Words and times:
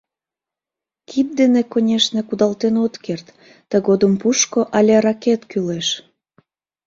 Кид 1.09 1.27
дене, 1.39 1.61
конешне, 1.73 2.21
кудалтен 2.25 2.75
от 2.85 2.95
керт, 3.05 3.27
тыгодым 3.69 4.13
пушко 4.21 4.61
але 4.77 4.95
ракет 5.05 5.41
кӱлеш. 5.51 5.87